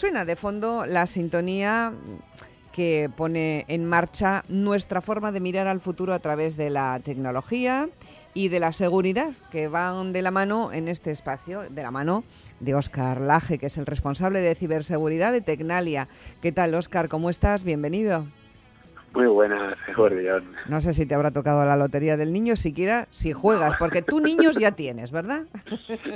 Suena 0.00 0.24
de 0.24 0.34
fondo 0.34 0.86
la 0.86 1.06
sintonía 1.06 1.92
que 2.72 3.10
pone 3.14 3.66
en 3.68 3.84
marcha 3.84 4.46
nuestra 4.48 5.02
forma 5.02 5.30
de 5.30 5.40
mirar 5.40 5.66
al 5.66 5.82
futuro 5.82 6.14
a 6.14 6.20
través 6.20 6.56
de 6.56 6.70
la 6.70 6.98
tecnología 7.04 7.86
y 8.32 8.48
de 8.48 8.60
la 8.60 8.72
seguridad, 8.72 9.32
que 9.50 9.68
van 9.68 10.14
de 10.14 10.22
la 10.22 10.30
mano 10.30 10.72
en 10.72 10.88
este 10.88 11.10
espacio, 11.10 11.68
de 11.68 11.82
la 11.82 11.90
mano 11.90 12.24
de 12.60 12.74
Óscar 12.74 13.20
Laje, 13.20 13.58
que 13.58 13.66
es 13.66 13.76
el 13.76 13.84
responsable 13.84 14.40
de 14.40 14.54
ciberseguridad 14.54 15.32
de 15.32 15.42
Tecnalia. 15.42 16.08
¿Qué 16.40 16.50
tal, 16.50 16.74
Óscar? 16.74 17.10
¿Cómo 17.10 17.28
estás? 17.28 17.62
Bienvenido. 17.62 18.26
Muy 19.12 19.26
buenas, 19.26 19.76
Gordión. 19.96 20.44
No 20.68 20.80
sé 20.80 20.92
si 20.92 21.04
te 21.04 21.14
habrá 21.14 21.32
tocado 21.32 21.64
la 21.64 21.76
lotería 21.76 22.16
del 22.16 22.32
niño, 22.32 22.54
siquiera 22.54 23.08
si 23.10 23.32
juegas, 23.32 23.74
porque 23.78 24.02
tú 24.02 24.20
niños 24.20 24.56
ya 24.56 24.72
tienes, 24.72 25.10
¿verdad? 25.10 25.46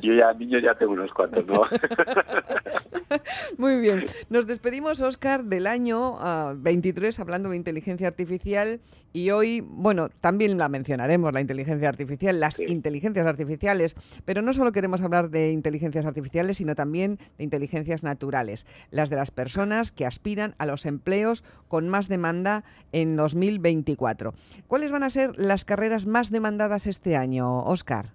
Yo 0.03 0.15
ya 0.15 0.33
niños 0.35 0.63
ya 0.63 0.75
tengo 0.75 0.93
unos 0.93 1.13
cuantos, 1.13 1.45
¿no? 1.47 1.63
Muy 3.59 3.81
bien. 3.81 4.05
Nos 4.31 4.47
despedimos, 4.47 5.01
Oscar, 5.01 5.45
del 5.45 5.67
año 5.67 6.19
23 6.57 7.19
ah, 7.19 7.23
hablando 7.23 7.51
de 7.51 7.57
inteligencia 7.57 8.07
artificial 8.07 8.81
y 9.13 9.31
hoy, 9.31 9.61
bueno, 9.61 10.09
también 10.21 10.59
la 10.59 10.69
mencionaremos, 10.69 11.33
la 11.33 11.41
inteligencia 11.41 11.89
artificial, 11.89 12.41
las 12.41 12.59
inteligencias 12.59 13.27
artificiales, 13.27 13.95
pero 14.25 14.43
no 14.43 14.53
solo 14.53 14.73
queremos 14.73 15.03
hablar 15.03 15.31
de 15.31 15.53
inteligencias 15.53 16.05
artificiales, 16.05 16.57
sino 16.57 16.75
también 16.75 17.19
de 17.39 17.45
inteligencias 17.45 18.03
naturales, 18.03 18.67
las 18.91 19.11
de 19.11 19.17
las 19.17 19.31
personas 19.31 19.93
que 19.93 20.05
aspiran 20.05 20.57
a 20.59 20.67
los 20.67 20.85
empleos 20.85 21.45
con 21.69 21.89
más 21.89 22.09
demanda 22.09 22.65
en 22.95 23.17
2024. 23.17 24.33
¿Cuáles 24.69 24.93
van 24.93 25.03
a 25.03 25.11
ser 25.11 25.33
las 25.37 25.65
carreras 25.65 26.07
más 26.07 26.31
demandadas 26.31 26.87
este 26.87 27.17
año, 27.17 27.63
Oscar? 27.65 28.07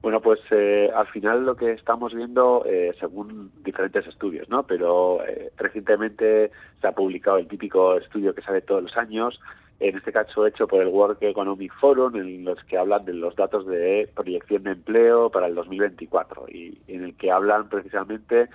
Bueno, 0.00 0.20
pues 0.20 0.40
eh, 0.50 0.90
al 0.92 1.06
final 1.06 1.46
lo 1.46 1.54
que 1.54 1.70
estamos 1.72 2.12
viendo, 2.12 2.64
eh, 2.66 2.92
según 2.98 3.52
diferentes 3.62 4.04
estudios, 4.08 4.48
¿no? 4.48 4.64
Pero 4.64 5.24
eh, 5.24 5.52
recientemente 5.56 6.50
se 6.80 6.86
ha 6.88 6.92
publicado 6.92 7.38
el 7.38 7.46
típico 7.46 7.96
estudio 7.96 8.34
que 8.34 8.42
sale 8.42 8.62
todos 8.62 8.82
los 8.82 8.96
años, 8.96 9.38
en 9.78 9.96
este 9.96 10.12
caso 10.12 10.46
hecho 10.46 10.66
por 10.66 10.80
el 10.80 10.88
World 10.88 11.18
Economic 11.20 11.72
Forum, 11.78 12.16
en 12.16 12.44
los 12.44 12.62
que 12.64 12.78
hablan 12.78 13.04
de 13.04 13.14
los 13.14 13.36
datos 13.36 13.66
de 13.66 14.08
proyección 14.14 14.64
de 14.64 14.72
empleo 14.72 15.30
para 15.30 15.46
el 15.46 15.54
2024 15.54 16.46
y 16.48 16.78
en 16.88 17.04
el 17.04 17.14
que 17.14 17.30
hablan 17.30 17.68
precisamente 17.68 18.48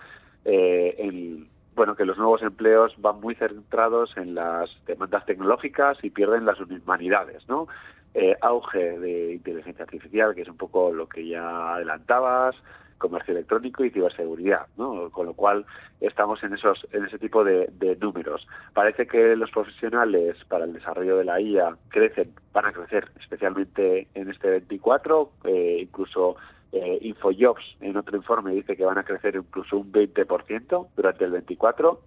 eh, 0.46 0.96
en, 0.98 1.48
bueno, 1.78 1.96
que 1.96 2.06
los 2.06 2.18
nuevos 2.18 2.42
empleos 2.42 2.94
van 2.98 3.22
muy 3.22 3.36
centrados 3.36 4.18
en 4.18 4.34
las 4.34 4.70
demandas 4.88 5.26
tecnológicas 5.26 6.04
y 6.04 6.10
pierden 6.10 6.44
las 6.44 6.60
humanidades, 6.60 7.48
¿no? 7.48 7.68
Eh, 8.16 8.36
auge 8.42 8.98
de 9.00 9.36
inteligencia 9.36 9.86
artificial, 9.86 10.34
que 10.34 10.42
es 10.42 10.50
un 10.50 10.58
poco 10.58 10.92
lo 10.92 11.08
que 11.08 11.28
ya 11.28 11.76
adelantabas, 11.76 12.56
comercio 12.98 13.36
electrónico 13.36 13.86
y 13.86 13.92
ciberseguridad, 13.92 14.66
¿no? 14.76 15.12
Con 15.12 15.28
lo 15.28 15.34
cual 15.36 15.68
estamos 16.02 16.44
en 16.44 16.56
esos 16.56 16.88
en 16.92 17.06
ese 17.06 17.20
tipo 17.20 17.44
de, 17.44 17.70
números. 18.02 18.48
Parece 18.74 19.06
que 19.06 19.36
los 19.36 19.52
profesionales 19.52 20.36
para 20.48 20.66
el 20.66 20.74
desarrollo 20.74 21.18
de 21.18 21.26
la 21.26 21.40
IA 21.40 21.78
crecen, 21.90 22.34
van 22.54 22.66
a 22.66 22.74
crecer, 22.74 23.12
especialmente 23.20 24.08
en 24.16 24.32
este 24.32 24.50
24, 24.50 25.32
eh, 25.44 25.78
incluso 25.84 26.38
eh, 26.72 27.00
InfoJobs 27.02 27.78
en 27.82 27.98
otro 27.98 28.18
informe 28.18 28.52
dice 28.52 28.76
que 28.76 28.86
van 28.86 28.98
a 28.98 29.04
crecer 29.04 29.36
incluso 29.36 29.78
un 29.78 29.92
20% 29.92 30.88
durante 30.96 31.26
el 31.26 31.32
24, 31.32 32.02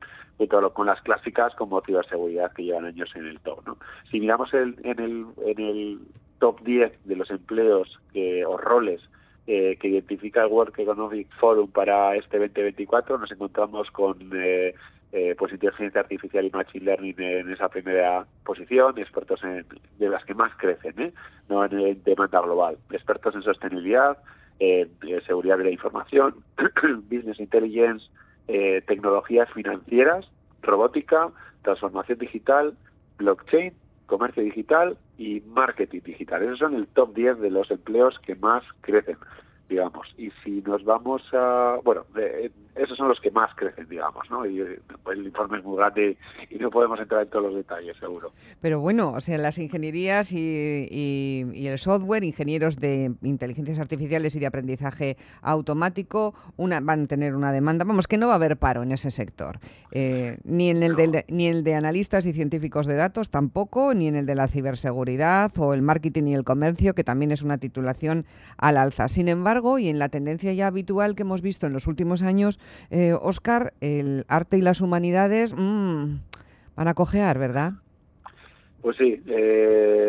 todo 0.48 0.72
con 0.72 0.86
las 0.86 1.00
clásicas 1.02 1.54
como 1.54 1.80
ciberseguridad 1.82 2.52
que 2.52 2.64
llevan 2.64 2.86
años 2.86 3.10
en 3.14 3.26
el 3.26 3.40
top. 3.40 3.66
¿no? 3.66 3.76
Si 4.10 4.20
miramos 4.20 4.52
el, 4.54 4.76
en, 4.84 5.00
el, 5.00 5.26
en 5.44 5.60
el 5.60 6.00
top 6.38 6.60
10 6.62 7.04
de 7.04 7.16
los 7.16 7.30
empleos 7.30 8.00
que, 8.12 8.44
o 8.44 8.56
roles 8.56 9.02
eh, 9.46 9.76
que 9.80 9.88
identifica 9.88 10.42
el 10.42 10.48
World 10.48 10.78
Economic 10.78 11.28
Forum 11.38 11.70
para 11.70 12.16
este 12.16 12.38
2024, 12.38 13.18
nos 13.18 13.32
encontramos 13.32 13.90
con 13.90 14.16
eh, 14.34 14.74
eh, 15.12 15.34
pues 15.36 15.52
inteligencia 15.52 16.00
artificial 16.00 16.44
y 16.44 16.50
machine 16.50 16.84
learning 16.84 17.20
en 17.20 17.50
esa 17.50 17.68
primera 17.68 18.26
posición, 18.44 18.96
expertos 18.98 19.42
en, 19.42 19.66
de 19.98 20.08
las 20.08 20.24
que 20.24 20.34
más 20.34 20.54
crecen, 20.56 21.00
¿eh? 21.00 21.12
no 21.48 21.64
en 21.64 21.80
el 21.80 22.02
demanda 22.04 22.40
global, 22.40 22.78
expertos 22.92 23.34
en 23.34 23.42
sostenibilidad, 23.42 24.18
seguridad 25.26 25.58
de 25.58 25.64
la 25.64 25.70
información, 25.70 26.34
business 27.10 27.40
intelligence, 27.40 28.06
tecnologías 28.86 29.50
financieras, 29.52 30.30
robótica, 30.62 31.30
transformación 31.62 32.18
digital, 32.18 32.76
blockchain, 33.18 33.72
comercio 34.06 34.42
digital 34.42 34.98
y 35.18 35.40
marketing 35.46 36.00
digital. 36.04 36.42
Esos 36.42 36.58
son 36.58 36.74
el 36.74 36.86
top 36.88 37.14
10 37.14 37.38
de 37.40 37.50
los 37.50 37.70
empleos 37.70 38.18
que 38.18 38.34
más 38.34 38.64
crecen 38.80 39.16
digamos. 39.70 40.12
Y 40.18 40.30
si 40.44 40.60
nos 40.66 40.84
vamos 40.84 41.22
a, 41.32 41.78
bueno, 41.82 42.04
esos 42.74 42.96
son 42.96 43.08
los 43.08 43.20
que 43.20 43.30
más 43.30 43.54
crecen, 43.54 43.88
digamos, 43.88 44.28
¿no? 44.30 44.44
Y 44.44 44.62
pues, 45.02 45.18
el 45.18 45.26
informe 45.26 45.58
es 45.58 45.64
muy 45.64 45.76
grande 45.76 46.16
y 46.50 46.56
no 46.56 46.70
podemos 46.70 46.98
entrar 46.98 47.22
en 47.22 47.28
todos 47.28 47.46
los 47.46 47.54
detalles, 47.54 47.96
seguro. 47.98 48.32
Pero 48.60 48.80
bueno, 48.80 49.12
o 49.12 49.20
sea, 49.20 49.38
las 49.38 49.58
ingenierías 49.58 50.32
y, 50.32 50.86
y, 50.90 51.66
el 51.66 51.78
software, 51.78 52.24
ingenieros 52.24 52.78
de 52.78 53.12
inteligencias 53.22 53.78
artificiales 53.78 54.34
y 54.34 54.40
de 54.40 54.46
aprendizaje 54.46 55.16
automático, 55.42 56.34
una, 56.56 56.80
van 56.80 57.04
a 57.04 57.06
tener 57.06 57.36
una 57.36 57.52
demanda, 57.52 57.84
vamos, 57.84 58.08
que 58.08 58.18
no 58.18 58.26
va 58.26 58.32
a 58.32 58.36
haber 58.36 58.56
paro 58.56 58.82
en 58.82 58.92
ese 58.92 59.10
sector. 59.10 59.60
Eh, 59.92 60.38
ni, 60.44 60.70
en 60.70 60.82
el 60.82 60.96
de, 60.96 61.24
ni 61.28 61.46
el 61.46 61.62
de 61.62 61.74
analistas 61.74 62.26
y 62.26 62.32
científicos 62.32 62.86
de 62.86 62.94
datos 62.94 63.30
tampoco, 63.30 63.94
ni 63.94 64.08
en 64.08 64.16
el 64.16 64.26
de 64.26 64.34
la 64.34 64.48
ciberseguridad 64.48 65.52
o 65.58 65.74
el 65.74 65.82
marketing 65.82 66.24
y 66.24 66.34
el 66.34 66.44
comercio, 66.44 66.94
que 66.94 67.04
también 67.04 67.30
es 67.30 67.42
una 67.42 67.58
titulación 67.58 68.26
al 68.56 68.76
alza. 68.76 69.08
Sin 69.08 69.28
embargo, 69.28 69.59
y 69.78 69.88
en 69.88 69.98
la 69.98 70.08
tendencia 70.08 70.52
ya 70.52 70.66
habitual 70.66 71.14
que 71.14 71.22
hemos 71.22 71.42
visto 71.42 71.66
en 71.66 71.72
los 71.72 71.86
últimos 71.86 72.22
años, 72.22 72.58
eh, 72.90 73.12
Oscar, 73.12 73.74
el 73.80 74.24
arte 74.28 74.56
y 74.56 74.62
las 74.62 74.80
humanidades 74.80 75.54
mmm, 75.54 76.16
van 76.76 76.88
a 76.88 76.94
cojear, 76.94 77.38
¿verdad? 77.38 77.74
Pues 78.80 78.96
sí, 78.96 79.20
eh, 79.26 79.99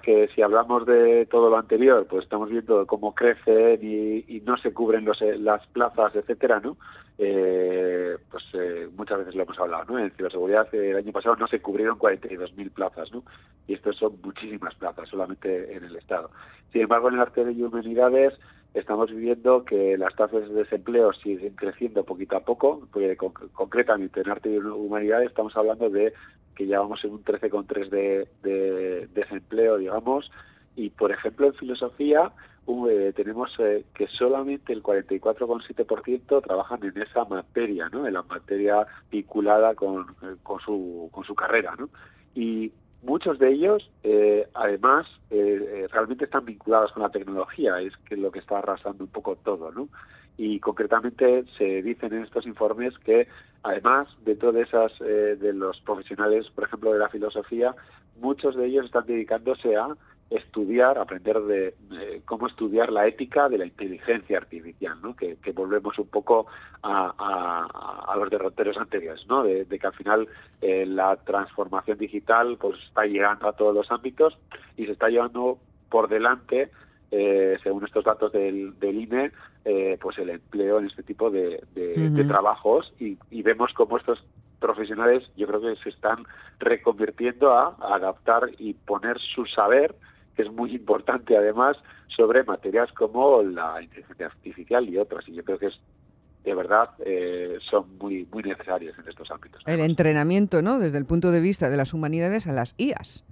que 0.00 0.28
si 0.34 0.42
hablamos 0.42 0.86
de 0.86 1.26
todo 1.26 1.50
lo 1.50 1.56
anterior, 1.56 2.06
pues 2.08 2.24
estamos 2.24 2.50
viendo 2.50 2.86
cómo 2.86 3.14
crecen 3.14 3.78
y, 3.82 4.40
no 4.44 4.56
se 4.56 4.72
cubren 4.72 5.04
los, 5.04 5.20
eh, 5.22 5.36
las 5.38 5.66
plazas, 5.68 6.14
etcétera, 6.14 6.60
¿no? 6.60 6.76
Eh, 7.18 8.16
pues 8.30 8.44
eh, 8.54 8.88
muchas 8.96 9.18
veces 9.18 9.34
lo 9.34 9.42
hemos 9.42 9.58
hablado, 9.58 9.84
¿no? 9.88 9.98
En 9.98 10.10
ciberseguridad 10.12 10.72
el 10.74 10.96
año 10.96 11.12
pasado 11.12 11.36
no 11.36 11.46
se 11.46 11.60
cubrieron 11.60 11.98
42.000 11.98 12.70
plazas, 12.70 13.12
¿no? 13.12 13.24
Y 13.66 13.74
esto 13.74 13.92
son 13.92 14.18
muchísimas 14.22 14.74
plazas 14.76 15.08
solamente 15.08 15.74
en 15.74 15.84
el 15.84 15.96
Estado. 15.96 16.30
Sin 16.72 16.82
embargo, 16.82 17.08
en 17.08 17.14
el 17.14 17.20
arte 17.20 17.44
de 17.44 17.64
humanidades 17.64 18.34
estamos 18.74 19.10
viviendo 19.10 19.64
que 19.64 19.96
las 19.96 20.14
tasas 20.14 20.48
de 20.48 20.54
desempleo 20.54 21.12
siguen 21.12 21.54
creciendo 21.54 22.04
poquito 22.04 22.36
a 22.36 22.40
poco, 22.40 22.86
porque 22.92 23.16
concretamente 23.16 24.20
en 24.20 24.30
arte 24.30 24.50
y 24.50 24.58
humanidades 24.58 25.28
estamos 25.28 25.56
hablando 25.56 25.90
de 25.90 26.12
que 26.54 26.66
ya 26.66 26.80
vamos 26.80 27.04
en 27.04 27.12
un 27.12 27.24
13,3 27.24 27.88
de, 27.88 28.28
de 28.42 29.06
desempleo, 29.14 29.78
digamos, 29.78 30.30
y 30.76 30.90
por 30.90 31.12
ejemplo 31.12 31.46
en 31.46 31.54
filosofía 31.54 32.32
eh, 32.90 33.12
tenemos 33.16 33.50
eh, 33.60 33.84
que 33.94 34.06
solamente 34.08 34.74
el 34.74 34.82
44,7% 34.82 36.42
trabajan 36.42 36.84
en 36.84 37.00
esa 37.00 37.24
materia, 37.24 37.88
¿no? 37.88 38.06
En 38.06 38.12
la 38.12 38.22
materia 38.22 38.86
vinculada 39.10 39.74
con, 39.74 40.02
eh, 40.22 40.36
con, 40.42 40.60
su, 40.60 41.08
con 41.10 41.24
su 41.24 41.34
carrera, 41.34 41.74
¿no? 41.78 41.88
Y 42.34 42.70
muchos 43.02 43.38
de 43.38 43.52
ellos, 43.52 43.90
además, 44.54 45.06
realmente 45.30 46.24
están 46.24 46.44
vinculados 46.44 46.92
con 46.92 47.02
la 47.02 47.10
tecnología, 47.10 47.80
es 47.80 47.96
que 48.08 48.16
lo 48.16 48.30
que 48.30 48.40
está 48.40 48.58
arrasando 48.58 49.04
un 49.04 49.10
poco 49.10 49.36
todo, 49.36 49.70
¿no? 49.72 49.88
y 50.38 50.60
concretamente 50.60 51.44
se 51.58 51.82
dicen 51.82 52.14
en 52.14 52.22
estos 52.22 52.46
informes 52.46 52.96
que 53.00 53.26
además 53.64 54.08
dentro 54.24 54.52
de 54.52 54.62
esas 54.62 54.96
de 55.00 55.52
los 55.52 55.80
profesionales 55.80 56.48
por 56.54 56.64
ejemplo 56.64 56.92
de 56.92 57.00
la 57.00 57.08
filosofía 57.08 57.74
muchos 58.20 58.56
de 58.56 58.66
ellos 58.66 58.86
están 58.86 59.04
dedicándose 59.04 59.76
a 59.76 59.88
estudiar, 60.30 60.98
aprender 60.98 61.40
de, 61.40 61.74
cómo 62.26 62.46
estudiar 62.46 62.92
la 62.92 63.06
ética 63.06 63.48
de 63.48 63.58
la 63.58 63.64
inteligencia 63.64 64.36
artificial, 64.36 64.98
¿no? 65.02 65.16
que, 65.16 65.36
volvemos 65.52 65.98
un 65.98 66.08
poco 66.08 66.46
a, 66.82 68.14
los 68.16 68.30
derroteros 68.30 68.76
anteriores, 68.76 69.26
¿no? 69.26 69.42
de, 69.42 69.66
que 69.66 69.86
al 69.86 69.94
final 69.94 70.28
eh, 70.60 70.84
la 70.86 71.16
transformación 71.16 71.98
digital 71.98 72.58
pues 72.60 72.78
está 72.86 73.04
llegando 73.04 73.48
a 73.48 73.52
todos 73.52 73.74
los 73.74 73.90
ámbitos 73.90 74.36
y 74.76 74.86
se 74.86 74.92
está 74.92 75.08
llevando 75.08 75.58
por 75.88 76.08
delante, 76.08 76.70
eh, 77.10 77.56
según 77.62 77.84
estos 77.84 78.04
datos 78.04 78.32
del, 78.32 78.78
del 78.78 79.00
INE, 79.00 79.32
eh, 79.64 79.98
pues 80.00 80.18
el 80.18 80.30
empleo 80.30 80.78
en 80.78 80.86
este 80.86 81.02
tipo 81.02 81.30
de, 81.30 81.62
trabajos 82.26 82.92
y, 82.98 83.16
y 83.30 83.42
vemos 83.42 83.72
cómo 83.72 83.96
estos 83.96 84.22
profesionales 84.58 85.24
yo 85.36 85.46
creo 85.46 85.60
que 85.60 85.76
se 85.76 85.88
están 85.88 86.24
reconvirtiendo 86.58 87.52
a 87.52 87.76
adaptar 87.80 88.50
y 88.58 88.74
poner 88.74 89.18
su 89.18 89.46
saber 89.46 89.94
es 90.42 90.50
muy 90.50 90.74
importante 90.74 91.36
además 91.36 91.76
sobre 92.08 92.44
materias 92.44 92.90
como 92.92 93.42
la 93.42 93.82
inteligencia 93.82 94.26
artificial 94.26 94.88
y 94.88 94.98
otras. 94.98 95.28
Y 95.28 95.34
yo 95.34 95.44
creo 95.44 95.58
que 95.58 95.66
es 95.66 95.80
de 96.44 96.54
verdad 96.54 96.90
eh, 97.04 97.58
son 97.60 97.98
muy 97.98 98.26
muy 98.32 98.42
necesarias 98.42 98.98
en 98.98 99.08
estos 99.08 99.30
ámbitos. 99.30 99.62
El 99.66 99.80
entrenamiento, 99.80 100.62
¿no? 100.62 100.78
Desde 100.78 100.98
el 100.98 101.04
punto 101.04 101.30
de 101.30 101.40
vista 101.40 101.68
de 101.68 101.76
las 101.76 101.92
humanidades 101.92 102.46
a 102.46 102.52
las 102.52 102.74
IAS. 102.78 103.24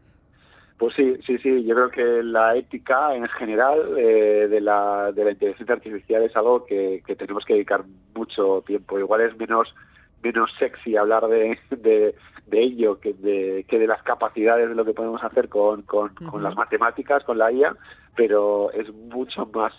Pues 0.79 0.95
sí, 0.95 1.17
sí, 1.27 1.39
sí. 1.39 1.65
Yo 1.65 1.75
creo 1.75 1.91
que 1.91 2.23
la 2.23 2.55
ética 2.55 3.15
en 3.15 3.27
general 3.29 3.97
eh, 3.97 4.47
de, 4.49 4.61
la, 4.61 5.11
de 5.13 5.25
la 5.25 5.31
inteligencia 5.31 5.75
artificial 5.75 6.23
es 6.23 6.37
algo 6.37 6.67
que, 6.67 7.03
tenemos 7.17 7.45
que 7.47 7.55
dedicar 7.55 7.85
mucho 8.15 8.63
tiempo. 8.67 8.99
Igual 8.99 9.23
es 9.23 9.37
menos 9.39 9.75
menos 10.23 10.51
sexy 10.59 10.97
hablar 10.97 11.29
de, 11.29 11.59
de, 11.71 12.15
ello 12.53 13.01
que 13.01 13.13
de, 13.15 13.65
que 13.69 13.79
de 13.79 13.87
las 13.87 14.03
capacidades 14.03 14.69
de 14.69 14.75
lo 14.75 14.85
que 14.85 14.95
podemos 14.95 15.23
hacer 15.23 15.49
con, 15.49 15.83
con, 15.83 16.15
con 16.15 16.43
las 16.43 16.55
matemáticas, 16.57 17.25
con 17.25 17.39
la 17.39 17.51
IA, 17.51 17.77
pero 18.15 18.71
es 18.73 18.93
mucho 18.93 19.47
más 19.53 19.73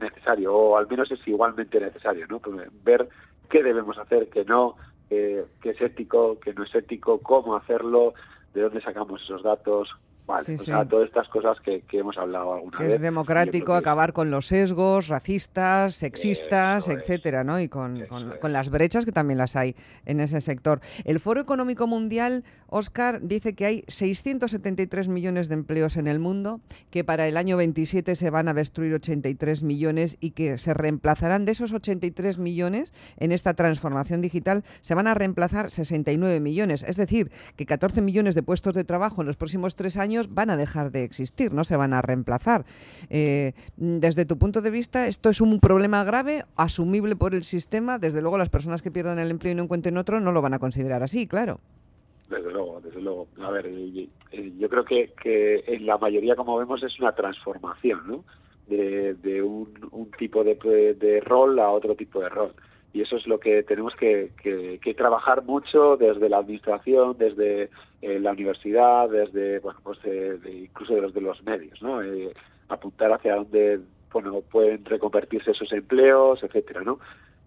necesario, 0.00 0.54
o 0.54 0.76
al 0.76 0.88
menos 0.88 1.10
es 1.10 1.26
igualmente 1.26 1.80
necesario, 1.80 2.26
¿no? 2.28 2.38
Pues, 2.38 2.68
ver 2.84 3.08
qué 3.50 3.62
debemos 3.62 3.98
hacer, 3.98 4.28
qué 4.30 4.44
no, 4.44 4.76
qué 5.08 5.46
es 5.62 5.80
ético, 5.80 6.38
qué 6.40 6.54
no 6.54 6.64
es 6.64 6.74
ético, 6.74 7.18
cómo 7.18 7.56
hacerlo, 7.56 8.14
de 8.54 8.62
dónde 8.62 8.80
sacamos 8.80 9.22
esos 9.22 9.42
datos, 9.42 9.90
Vale, 10.26 10.56
todas 10.88 11.08
estas 11.08 11.28
cosas 11.28 11.58
que, 11.60 11.82
hemos 11.92 12.16
hablado 12.16 12.54
alguna 12.54 12.78
que 12.78 12.84
vez. 12.84 12.94
Es 12.94 13.00
democrático 13.00 13.74
acabar 13.74 14.12
con 14.12 14.30
los 14.30 14.46
sesgos 14.46 15.08
racistas, 15.08 15.96
sexistas, 15.96 16.88
etcétera, 16.88 17.42
¿no? 17.42 17.58
Y 17.58 17.68
con, 17.68 18.06
con, 18.06 18.52
las 18.52 18.70
brechas 18.70 19.04
que 19.04 19.10
también 19.10 19.38
las 19.38 19.56
hay 19.56 19.74
en 20.06 20.20
ese 20.20 20.40
sector. 20.40 20.80
El 21.04 21.18
Foro 21.18 21.40
Económico 21.40 21.88
Mundial, 21.88 22.44
Oscar, 22.72 23.20
dice 23.22 23.54
que 23.54 23.66
hay 23.66 23.84
673 23.88 25.08
millones 25.08 25.48
de 25.48 25.54
empleos 25.54 25.96
en 25.96 26.06
el 26.06 26.18
mundo, 26.18 26.60
que 26.90 27.04
para 27.04 27.28
el 27.28 27.36
año 27.36 27.58
27 27.58 28.16
se 28.16 28.30
van 28.30 28.48
a 28.48 28.54
destruir 28.54 28.94
83 28.94 29.62
millones 29.62 30.16
y 30.20 30.30
que 30.30 30.56
se 30.56 30.72
reemplazarán 30.72 31.44
de 31.44 31.52
esos 31.52 31.72
83 31.72 32.38
millones 32.38 32.94
en 33.18 33.30
esta 33.30 33.52
transformación 33.52 34.22
digital, 34.22 34.64
se 34.80 34.94
van 34.94 35.06
a 35.06 35.14
reemplazar 35.14 35.70
69 35.70 36.40
millones. 36.40 36.82
Es 36.88 36.96
decir, 36.96 37.30
que 37.56 37.66
14 37.66 38.00
millones 38.00 38.34
de 38.34 38.42
puestos 38.42 38.72
de 38.74 38.84
trabajo 38.84 39.20
en 39.20 39.26
los 39.26 39.36
próximos 39.36 39.76
tres 39.76 39.98
años 39.98 40.32
van 40.32 40.48
a 40.48 40.56
dejar 40.56 40.90
de 40.90 41.04
existir, 41.04 41.52
no 41.52 41.64
se 41.64 41.76
van 41.76 41.92
a 41.92 42.00
reemplazar. 42.00 42.64
Eh, 43.10 43.52
desde 43.76 44.24
tu 44.24 44.38
punto 44.38 44.62
de 44.62 44.70
vista, 44.70 45.06
¿esto 45.08 45.28
es 45.28 45.42
un 45.42 45.60
problema 45.60 46.04
grave, 46.04 46.46
asumible 46.56 47.16
por 47.16 47.34
el 47.34 47.44
sistema? 47.44 47.98
Desde 47.98 48.22
luego, 48.22 48.38
las 48.38 48.48
personas 48.48 48.80
que 48.80 48.90
pierdan 48.90 49.18
el 49.18 49.30
empleo 49.30 49.52
y 49.52 49.56
no 49.56 49.64
encuentren 49.64 49.98
otro 49.98 50.20
no 50.20 50.32
lo 50.32 50.40
van 50.40 50.54
a 50.54 50.58
considerar 50.58 51.02
así, 51.02 51.26
claro. 51.26 51.60
Desde 52.32 52.50
luego, 52.50 52.80
desde 52.80 53.00
luego. 53.00 53.28
A 53.42 53.50
ver, 53.50 53.70
yo 53.70 54.68
creo 54.68 54.84
que, 54.84 55.12
que 55.22 55.64
en 55.66 55.86
la 55.86 55.98
mayoría, 55.98 56.34
como 56.34 56.56
vemos, 56.56 56.82
es 56.82 56.98
una 56.98 57.12
transformación, 57.12 58.00
¿no? 58.06 58.24
De, 58.66 59.42
un, 59.42 60.10
tipo 60.16 60.42
de, 60.42 61.22
rol 61.24 61.58
a 61.58 61.70
otro 61.70 61.94
tipo 61.94 62.20
de 62.20 62.30
rol 62.30 62.54
y 62.94 63.02
eso 63.02 63.16
es 63.16 63.26
lo 63.26 63.38
que 63.38 63.62
tenemos 63.64 63.94
que, 63.96 64.30
trabajar 64.96 65.44
mucho 65.44 65.96
desde 65.98 66.30
la 66.30 66.38
administración, 66.38 67.16
desde 67.18 67.68
eh, 68.00 68.18
la 68.18 68.32
universidad, 68.32 69.10
desde, 69.10 69.58
bueno, 69.58 69.80
pues 69.82 69.98
incluso 70.46 70.94
de 70.94 71.02
los 71.02 71.12
de 71.12 71.20
los 71.20 71.42
medios, 71.42 71.82
¿no? 71.82 72.02
Eh, 72.02 72.32
apuntar 72.68 73.12
hacia 73.12 73.36
dónde, 73.36 73.80
bueno, 74.10 74.40
pueden 74.40 74.84
reconvertirse 74.84 75.50
esos 75.50 75.72
empleos, 75.72 76.42
etcétera, 76.42 76.82
¿no? 76.82 76.98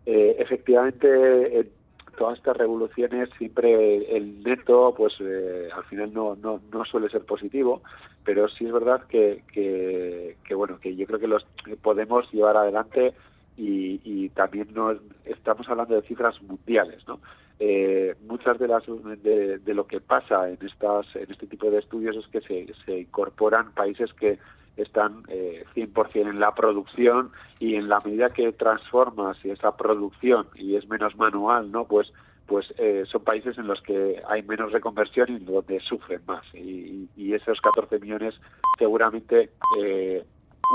Eh, 0.06 0.36
efectivamente, 0.38 1.60
en 1.60 1.70
todas 2.18 2.38
estas 2.38 2.58
revoluciones 2.58 3.30
siempre 3.38 4.16
el 4.16 4.44
neto, 4.44 4.94
pues 4.96 5.14
al 5.20 5.84
final 5.86 6.14
no, 6.14 6.36
no, 6.36 6.62
no 6.72 6.86
suele 6.86 7.10
ser 7.10 7.24
positivo, 7.26 7.82
pero 8.24 8.48
sí 8.48 8.66
es 8.66 8.72
verdad 8.72 9.04
que, 9.08 9.44
que, 9.54 10.38
que 10.44 10.56
bueno, 10.56 10.80
que 10.80 10.96
yo 10.96 11.06
creo 11.06 11.20
que 11.20 11.28
los 11.28 11.46
podemos 11.82 12.32
llevar 12.32 12.58
adelante 12.58 13.14
y, 13.58 14.30
también 14.30 14.68
no 14.74 14.94
estamos 15.24 15.70
hablando 15.70 15.96
de 15.96 16.02
cifras 16.08 16.42
mundiales, 16.42 17.08
¿no? 17.08 17.20
Eh, 17.58 18.16
muchas 18.28 18.60
de 18.60 18.68
las 18.68 18.84
de, 18.86 19.74
lo 19.74 19.88
que 19.88 20.02
pasa 20.02 20.50
en 20.50 20.58
estas 20.62 21.16
en 21.16 21.32
este 21.32 21.48
tipo 21.48 21.72
de 21.72 21.80
estudios 21.80 22.18
es 22.18 22.28
que 22.28 22.42
se, 22.42 22.74
se 22.86 23.00
incorporan 23.00 23.72
países 23.72 24.12
que 24.14 24.40
están 24.78 25.24
eh, 25.30 25.64
100% 25.76 26.30
en 26.30 26.40
la 26.40 26.54
producción 26.54 27.32
y 27.60 27.76
en 27.76 27.90
la 27.90 28.00
medida 28.04 28.32
que 28.32 28.52
transformas 28.52 29.38
esa 29.44 29.76
producción 29.78 30.48
y 30.56 30.76
es 30.76 30.88
menos 30.88 31.16
manual, 31.16 31.72
¿no? 31.72 31.86
Pues 31.86 32.12
pues 32.48 32.72
eh, 32.78 33.06
son 33.08 33.24
países 33.24 33.58
en 33.58 33.66
los 33.66 33.82
que 33.82 34.22
hay 34.30 34.44
menos 34.44 34.72
reconversión 34.72 35.30
y 35.32 35.40
donde 35.40 35.80
sufren 35.80 36.22
más. 36.28 36.44
Y, 36.54 37.10
y 37.16 37.34
esos 37.34 37.60
14 37.60 37.98
millones 38.00 38.36
seguramente 38.78 39.50
eh, 39.80 40.24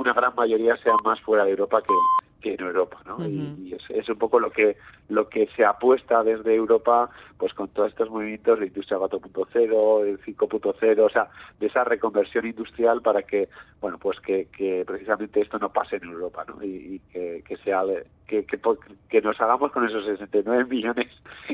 una 0.00 0.12
gran 0.12 0.34
mayoría 0.34 0.76
sean 0.78 0.96
más 1.04 1.20
fuera 1.20 1.44
de 1.44 1.50
Europa 1.50 1.80
que, 1.82 1.94
que 2.40 2.54
en 2.54 2.60
Europa, 2.60 2.98
¿no? 3.06 3.24
Y, 3.26 3.76
es, 3.88 4.08
un 4.08 4.18
poco 4.18 4.40
lo 4.40 4.50
que 4.50 4.76
lo 5.08 5.28
que 5.28 5.48
se 5.56 5.64
apuesta 5.64 6.22
desde 6.22 6.54
Europa, 6.54 7.10
pues 7.36 7.52
con 7.54 7.68
todos 7.68 7.90
estos 7.90 8.10
movimientos 8.10 8.60
de 8.60 8.66
industria 8.66 8.98
4.0, 8.98 10.06
el 10.06 10.20
5.0, 10.20 11.00
o 11.00 11.10
sea, 11.10 11.28
de 11.58 11.66
esa 11.66 11.84
reconversión 11.84 12.46
industrial 12.46 13.02
para 13.02 13.22
que, 13.22 13.48
bueno, 13.80 13.98
pues 13.98 14.20
que, 14.20 14.46
que 14.46 14.84
precisamente 14.86 15.40
esto 15.40 15.58
no 15.58 15.72
pase 15.72 15.96
en 15.96 16.04
Europa, 16.04 16.44
¿no? 16.46 16.62
Y, 16.62 17.00
que, 17.12 17.42
que 17.46 17.56
sea 17.58 17.82
que, 18.26 18.44
que, 18.44 19.20
nos 19.20 19.40
hagamos 19.40 19.72
con 19.72 19.86
esos 19.86 20.04
69 20.04 20.64
millones 20.64 21.08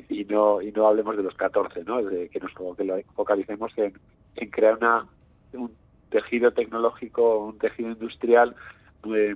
y 0.08 0.24
no 0.24 0.60
y 0.60 0.72
no 0.72 0.86
hablemos 0.86 1.16
de 1.16 1.22
los 1.22 1.34
14, 1.34 1.84
¿no? 1.84 2.02
De, 2.02 2.28
que 2.28 2.40
nos 2.40 2.52
que 2.76 2.84
lo 2.84 3.00
focalicemos 3.14 3.76
en, 3.78 3.94
en 4.36 4.50
crear 4.50 4.76
una 4.76 5.06
un 5.52 5.72
tejido 6.10 6.52
tecnológico, 6.52 7.38
un 7.46 7.58
tejido 7.58 7.90
industrial 7.90 8.54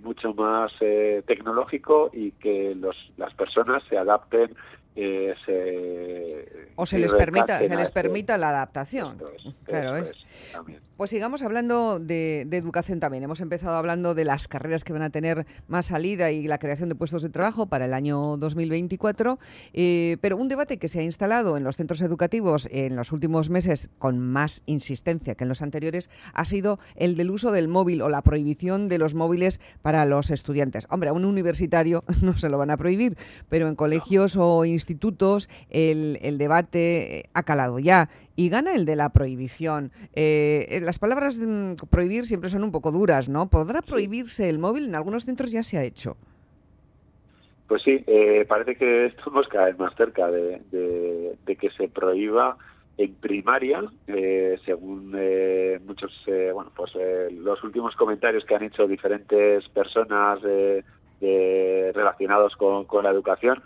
mucho 0.03 0.35
más 0.35 0.73
eh, 0.81 1.23
tecnológico 1.27 2.11
y 2.13 2.33
que 2.33 2.75
los, 2.75 2.97
las 3.17 3.33
personas 3.35 3.83
se 3.89 3.99
adapten 3.99 4.55
eh, 4.97 5.35
se, 5.47 6.69
o 6.75 6.85
se 6.85 6.99
les 6.99 7.15
permita 7.15 7.59
se 7.59 7.77
les 7.77 7.91
permita 7.91 8.37
la 8.37 8.51
adaptación. 8.51 9.23
Claro 9.65 9.97
es, 9.97 10.13
pues 11.01 11.09
sigamos 11.09 11.43
hablando 11.43 11.99
de, 11.99 12.43
educación 12.43 13.01
también. 13.01 13.25
Hemos 13.25 13.41
empezado 13.41 13.77
hablando 13.77 14.15
de 14.15 14.27
las 14.27 14.49
carreras 14.49 14.85
que 14.85 14.93
van 14.93 15.01
a 15.01 15.09
tener 15.09 15.47
más 15.67 15.87
salida 15.87 16.31
y 16.31 16.47
la 16.47 16.59
creación 16.59 16.91
de 16.91 16.95
puestos 16.95 17.23
de 17.23 17.31
trabajo 17.31 17.67
para 17.67 17.87
el 17.87 17.95
año 17.95 18.37
2024 18.37 19.39
eh, 19.73 20.19
pero 20.21 20.37
un 20.37 20.49
debate 20.49 20.77
que 20.77 20.89
se 20.89 21.01
ha 21.01 21.03
instalado 21.03 21.57
en 21.57 21.65
los 21.65 21.77
centros 21.77 22.03
educativos 22.03 22.69
en 22.71 22.97
los 22.97 23.13
últimos 23.13 23.49
meses 23.49 23.89
con 23.99 24.19
más 24.19 24.63
insistencia 24.67 25.37
que 25.37 25.45
en 25.45 25.49
los 25.49 25.63
anteriores 25.63 26.11
ha 26.35 26.45
sido 26.45 26.79
el 26.97 27.17
del 27.17 27.31
uso 27.31 27.51
del 27.51 27.69
móvil 27.69 28.03
o 28.03 28.11
la 28.11 28.21
prohibición 28.21 28.89
de 28.89 28.99
los 28.99 29.15
móviles 29.15 29.59
para 29.81 30.05
los 30.05 30.31
estudiantes. 30.31 30.87
Hombre 30.91 31.09
a 31.09 31.13
un 31.15 31.25
universitario 31.25 32.05
no 32.23 32.37
se 32.37 32.51
lo 32.51 32.59
van 32.59 32.71
a 32.71 32.77
prohibir 32.77 33.17
pero 33.49 33.69
en 33.69 33.75
colegios 33.75 34.37
o 34.37 34.67
institutos 34.67 34.80
el, 35.71 36.19
el, 36.23 36.39
debate 36.39 37.29
ha 37.35 37.43
calado 37.43 37.79
ya 37.79 38.09
y 38.41 38.49
gana 38.49 38.75
el 38.75 38.87
de 38.87 38.97
la 38.97 39.11
prohibición. 39.11 39.93
Eh, 40.15 40.81
las 40.83 40.99
palabras 40.99 41.39
mm, 41.39 41.75
prohibir 41.91 42.25
siempre 42.25 42.49
son 42.49 42.65
un 42.65 42.73
poco 42.73 42.91
duras, 42.91 43.29
¿no? 43.29 43.51
¿Podrá 43.51 43.83
prohibirse 43.83 44.49
el 44.49 44.59
móvil? 44.59 44.87
En 44.87 44.95
algunos 44.95 45.27
centros 45.27 45.53
ya 45.53 45.63
se 45.63 45.77
ha 45.77 45.85
hecho. 45.85 46.17
Pues 47.69 47.83
sí, 47.83 48.03
eh, 48.07 48.47
parece 48.49 48.77
que 48.77 49.07
estamos 49.07 49.47
cada 49.49 49.67
vez 49.67 49.79
más 49.79 49.95
cerca 49.95 50.31
de, 50.31 50.63
de, 50.71 51.57
que 51.57 51.69
se 51.71 51.89
prohíba 51.89 52.57
en 52.97 53.15
primaria, 53.15 53.83
eh, 54.07 54.59
según 54.65 55.15
muchos, 55.87 56.11
bueno, 56.55 56.73
pues 56.75 56.93
los 57.33 57.63
últimos 57.63 57.95
comentarios 57.95 58.47
que 58.47 58.55
han 58.55 58.63
hecho 58.63 58.87
diferentes 58.87 59.69
personas 59.69 60.41
relacionados 61.21 62.57
con, 62.57 62.87
con 62.87 63.05
la 63.05 63.11
educación, 63.11 63.63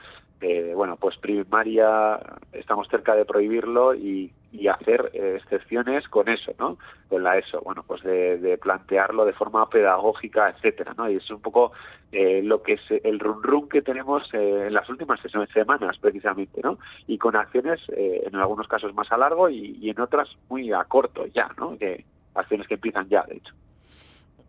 bueno, 0.74 0.96
pues 0.96 1.16
primaria 1.16 2.20
estamos 2.52 2.88
cerca 2.88 3.14
de 3.14 3.24
prohibirlo 3.24 3.94
y, 3.94 4.32
hacer 4.70 5.10
eh, 5.12 5.38
excepciones 5.42 6.08
con 6.08 6.28
eso, 6.28 6.52
¿no? 6.58 6.78
Con 7.08 7.22
la 7.22 7.36
ESO, 7.36 7.60
bueno, 7.62 7.84
pues 7.86 8.02
de, 8.02 8.58
plantearlo 8.62 9.24
de 9.24 9.32
forma 9.32 9.68
pedagógica, 9.68 10.48
etcétera, 10.48 10.94
¿no? 10.96 11.10
Y 11.10 11.16
es 11.16 11.30
un 11.30 11.40
poco 11.40 11.72
eh, 12.12 12.40
lo 12.42 12.62
que 12.62 12.74
es 12.74 12.80
el 13.02 13.18
run 13.18 13.42
run 13.42 13.68
que 13.68 13.82
tenemos 13.82 14.32
eh, 14.32 14.66
en 14.68 14.72
las 14.74 14.88
últimas 14.88 15.20
semanas, 15.52 15.98
precisamente, 15.98 16.60
¿no? 16.62 16.78
Y 17.06 17.18
con 17.18 17.36
acciones, 17.36 17.80
en 17.88 18.34
algunos 18.36 18.68
casos 18.68 18.94
más 18.94 19.10
a 19.12 19.18
largo 19.18 19.50
y, 19.50 19.76
y, 19.80 19.90
en 19.90 20.00
otras 20.00 20.28
muy 20.48 20.72
a 20.72 20.84
corto 20.84 21.26
ya, 21.26 21.50
¿no? 21.58 21.76
Que, 21.76 22.04
acciones 22.34 22.66
que 22.66 22.74
empiezan 22.74 23.08
ya, 23.08 23.22
de 23.24 23.36
hecho. 23.36 23.54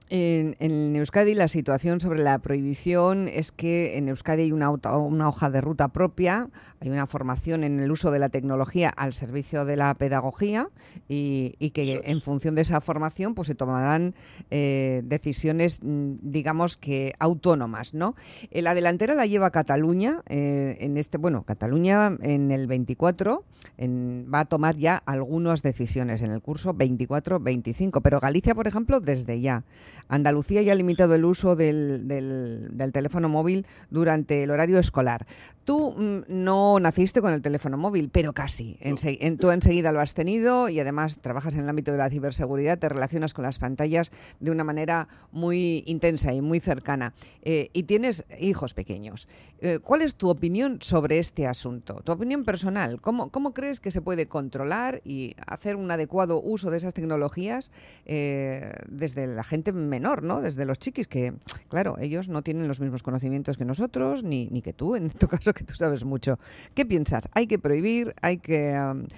En, 0.10 0.96
Euskadi 0.96 1.34
la 1.34 1.48
situación 1.48 2.00
sobre 2.00 2.22
la 2.22 2.38
prohibición 2.38 3.28
es 3.28 3.52
que 3.52 3.98
en 3.98 4.08
Euskadi 4.08 4.44
hay 4.44 4.52
una, 4.52 4.70
una, 4.70 5.28
hoja 5.28 5.50
de 5.50 5.62
ruta 5.62 5.88
propia, 5.88 6.50
hay 6.80 6.90
una 6.90 7.08
formación 7.08 7.64
en 7.64 7.80
el 7.80 7.92
uso 7.92 8.12
de 8.12 8.20
la 8.20 8.30
tecnología 8.30 8.90
al 8.90 9.16
servicio 9.16 9.66
de 9.66 9.78
la 9.78 9.94
pedagogía 9.96 10.70
y, 11.08 11.56
que 11.72 12.04
en 12.06 12.22
función 12.22 12.54
de 12.54 12.62
esa 12.62 12.82
formación 12.82 13.34
pues 13.34 13.48
se 13.48 13.56
tomarán 13.56 14.14
eh, 14.52 15.02
decisiones, 15.04 15.80
mm, 15.82 16.18
digamos 16.22 16.78
que 16.78 17.14
autónomas. 17.18 17.96
¿no? 17.96 18.16
Eh, 18.52 18.62
la 18.62 18.76
delantera 18.76 19.16
la 19.16 19.26
lleva 19.26 19.50
Cataluña, 19.50 20.22
eh, 20.28 20.78
en 20.82 20.98
este, 20.98 21.18
bueno, 21.18 21.44
Cataluña 21.44 22.16
en 22.22 22.52
el 22.52 22.68
24 22.68 23.44
va 23.80 24.40
a 24.42 24.46
tomar 24.46 24.78
ya 24.78 24.98
algunas 24.98 25.64
decisiones 25.64 26.22
en 26.22 26.32
el 26.32 26.42
curso 26.42 26.76
24-25, 26.76 28.02
pero 28.04 28.20
Galicia, 28.20 28.54
por 28.54 28.68
ejemplo, 28.68 29.00
desde 29.00 29.42
ya. 29.42 29.64
Andalucía 30.08 30.62
ya 30.62 30.74
ha 30.74 30.76
limitado 30.76 31.16
el 31.16 31.26
uso 31.26 31.56
del, 31.56 32.08
del, 32.08 32.92
teléfono 32.92 33.30
móvil 33.30 33.66
durante 33.90 34.44
el 34.44 34.52
horario 34.52 34.80
escolar. 34.80 35.26
Tú 35.64 35.92
mm, 35.98 36.24
no 36.28 36.80
naciste 36.80 37.22
con 37.22 37.34
el 37.34 37.42
teléfono 37.42 37.78
móvil, 37.78 38.10
pero 38.10 38.34
casi. 38.34 38.78
En, 38.82 39.38
tú 39.38 39.52
enseguida 39.52 39.92
lo 39.92 40.00
has 40.00 40.14
tenido 40.14 40.70
y 40.70 40.80
además 40.80 41.20
trabajas 41.22 41.56
en 41.56 41.62
el 41.62 41.70
ámbito 41.70 41.92
de 41.92 41.98
la 41.98 42.10
ciberseguridad, 42.10 42.78
te 42.78 42.90
relacionas 42.90 43.34
con 43.34 43.44
las 43.44 43.60
pantallas 43.60 44.12
de 44.40 44.52
una 44.52 44.64
manera 44.64 45.08
muy 45.32 45.84
intensa 45.88 46.34
y 46.34 46.42
muy 46.42 46.60
cercana. 46.60 47.14
Eh, 47.42 47.70
y 47.74 47.84
tienes 47.84 48.26
hijos 48.40 48.74
pequeños. 48.74 49.28
Eh, 49.60 49.80
¿Cuál 49.80 50.02
es 50.02 50.16
tu 50.16 50.30
opinión 50.30 50.80
sobre 50.82 51.18
este 51.18 51.48
asunto? 51.48 52.02
Tu 52.04 52.12
opinión 52.12 52.44
personal. 52.44 53.02
¿Cómo, 53.02 53.30
¿Cómo, 53.30 53.54
crees 53.54 53.80
que 53.80 53.90
se 53.90 54.02
puede 54.02 54.28
controlar 54.28 55.02
y 55.06 55.36
hacer 55.48 55.76
un 55.76 55.90
adecuado 55.90 56.42
uso 56.42 56.70
de 56.70 56.78
esas 56.78 56.94
tecnologías 56.94 57.72
eh, 58.06 58.74
desde 58.88 59.28
la 59.28 59.44
gente 59.44 59.72
menor, 59.72 59.95
¿no? 60.00 60.42
Desde 60.42 60.66
los 60.66 60.80
chiquis, 60.80 61.08
que, 61.08 61.34
claro, 61.70 61.96
ellos 62.00 62.30
no 62.30 62.42
tienen 62.42 62.68
los 62.68 62.80
mismos 62.80 63.04
conocimientos 63.04 63.58
que 63.58 63.66
nosotros, 63.66 64.24
ni, 64.24 64.48
ni 64.48 64.62
que 64.62 64.74
tú, 64.74 64.96
en 64.96 65.10
tu 65.20 65.28
caso, 65.28 65.54
que 65.54 65.64
tú 65.64 65.74
sabes 65.76 66.04
mucho. 66.04 66.40
¿Qué 66.74 66.86
piensas? 66.86 67.30
¿Hay 67.34 67.48
que 67.48 67.60
prohibir? 67.60 68.14
¿Hay 68.22 68.38
que...? 68.38 68.76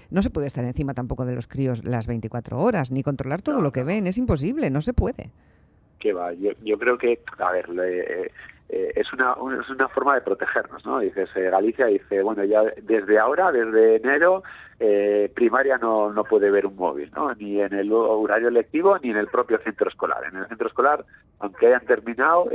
no 0.10 0.22
se 0.22 0.30
puede 0.30 0.48
estar 0.48 0.64
encima 0.66 0.94
tampoco 0.94 1.26
de 1.26 1.36
los 1.36 1.48
críos 1.48 1.84
las 1.86 2.08
24 2.08 2.60
horas, 2.60 2.92
ni 2.92 3.04
controlar 3.04 3.42
todo 3.42 3.62
lo 3.62 3.72
que 3.72 3.84
ven. 3.84 4.08
Es 4.08 4.18
imposible, 4.18 4.70
no 4.70 4.82
se 4.82 4.94
puede. 4.94 5.32
Que 6.00 6.14
va, 6.14 6.34
yo, 6.34 6.52
yo 6.64 6.78
creo 6.78 6.98
que, 6.98 7.20
a 7.40 7.52
ver, 7.52 7.70
le, 7.70 8.32
eh, 8.70 8.92
es, 8.96 9.14
una, 9.14 9.36
es 9.62 9.70
una 9.70 9.88
forma 9.88 10.16
de 10.16 10.22
protegernos, 10.22 10.86
¿no? 10.86 11.00
Dices, 11.00 11.30
eh, 11.36 11.50
Galicia 11.50 11.86
dice, 11.86 12.22
bueno, 12.22 12.44
ya 12.44 12.64
desde 12.82 13.18
ahora, 13.18 13.52
desde 13.52 13.96
enero, 13.96 14.44
eh, 14.80 15.32
primaria 15.34 15.78
no, 15.78 16.12
no 16.12 16.26
puede 16.26 16.52
ver 16.52 16.66
un 16.66 16.76
móvil, 16.76 17.10
¿no? 17.16 17.34
Ni 17.36 17.62
en 17.62 17.74
el 17.74 17.92
horario 17.94 18.50
lectivo 18.50 19.00
ni 19.00 19.12
en 19.12 19.18
el 19.18 19.28
propio 19.28 19.58
centro 19.60 19.90
escolar. 19.90 20.22
En 20.30 20.38
el 20.38 20.48
centro 20.48 20.68
escolar, 20.68 21.06
aunque 21.40 21.68
hayan 21.68 21.86
terminado, 21.86 22.50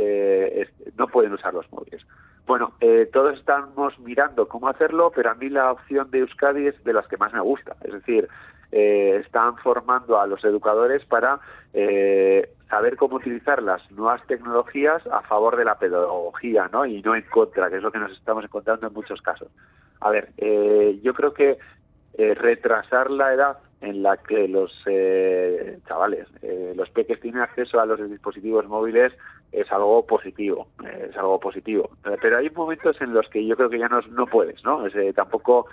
no 0.96 1.06
pueden 1.08 1.32
usar 1.32 1.54
los 1.54 1.70
móviles. 1.72 2.02
Bueno, 2.46 2.74
todos 3.12 3.38
estamos 3.38 3.98
mirando 4.00 4.48
cómo 4.48 4.68
hacerlo, 4.68 5.12
pero 5.14 5.30
a 5.30 5.34
mí 5.34 5.48
la 5.48 5.72
opción 5.72 6.10
de 6.10 6.18
Euskadi 6.18 6.66
es 6.66 6.84
de 6.84 6.92
las 6.92 7.06
que 7.08 7.16
más 7.16 7.32
me 7.32 7.40
gusta. 7.40 7.76
Es 7.82 7.92
decir, 7.92 8.28
están 8.72 9.56
formando 9.58 10.18
a 10.18 10.26
los 10.26 10.42
educadores 10.44 11.04
para 11.04 11.40
saber 12.72 12.96
cómo 12.96 13.16
utilizar 13.16 13.62
las 13.62 13.82
nuevas 13.90 14.26
tecnologías 14.26 15.06
a 15.08 15.20
favor 15.20 15.58
de 15.58 15.66
la 15.66 15.78
pedagogía, 15.78 16.70
¿no? 16.72 16.86
Y 16.86 17.02
no 17.02 17.14
en 17.14 17.22
contra, 17.24 17.68
que 17.68 17.76
es 17.76 17.82
lo 17.82 17.92
que 17.92 17.98
nos 17.98 18.12
estamos 18.12 18.42
encontrando 18.44 18.86
en 18.86 18.94
muchos 18.94 19.20
casos. 19.20 19.48
A 20.00 20.08
ver, 20.08 20.30
eh, 20.38 20.98
yo 21.02 21.12
creo 21.12 21.34
que 21.34 21.58
eh, 22.14 22.34
retrasar 22.34 23.10
la 23.10 23.34
edad 23.34 23.58
en 23.82 24.02
la 24.02 24.16
que 24.16 24.48
los 24.48 24.72
eh, 24.86 25.80
chavales, 25.86 26.28
los 26.74 26.88
peques 26.90 27.20
tienen 27.20 27.42
acceso 27.42 27.78
a 27.78 27.84
los 27.84 28.10
dispositivos 28.10 28.66
móviles 28.66 29.12
es 29.52 29.70
algo 29.70 30.06
positivo, 30.06 30.68
es 31.08 31.16
algo 31.16 31.38
positivo. 31.38 31.90
Pero 32.20 32.38
hay 32.38 32.50
momentos 32.50 33.00
en 33.00 33.12
los 33.12 33.28
que 33.28 33.46
yo 33.46 33.56
creo 33.56 33.70
que 33.70 33.78
ya 33.78 33.88
no, 33.88 34.00
no 34.10 34.26
puedes, 34.26 34.64
¿no? 34.64 34.84
tampoco, 35.14 35.66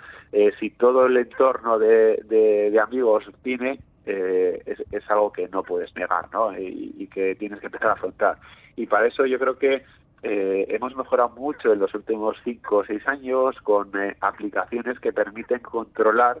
si 0.58 0.70
todo 0.70 1.06
el 1.06 1.16
entorno 1.16 1.78
de, 1.78 2.22
de 2.28 2.78
amigos 2.78 3.24
tiene, 3.42 3.80
eh, 4.06 4.76
es, 4.90 5.10
algo 5.10 5.32
que 5.32 5.48
no 5.48 5.62
puedes 5.62 5.94
negar 5.94 6.26
¿no? 6.32 6.56
Y, 6.58 7.08
que 7.12 7.34
tienes 7.34 7.60
que 7.60 7.66
empezar 7.66 7.90
a 7.90 7.92
afrontar. 7.92 8.38
Y 8.76 8.86
para 8.86 9.06
eso 9.06 9.26
yo 9.26 9.38
creo 9.38 9.58
que 9.58 9.84
eh, 10.22 10.66
hemos 10.68 10.96
mejorado 10.96 11.30
mucho 11.30 11.72
en 11.72 11.80
los 11.80 11.94
últimos 11.94 12.36
cinco 12.44 12.78
o 12.78 12.84
seis 12.84 13.06
años 13.06 13.56
con 13.62 13.90
eh, 14.00 14.16
aplicaciones 14.20 14.98
que 15.00 15.12
permiten 15.12 15.60
controlar 15.60 16.40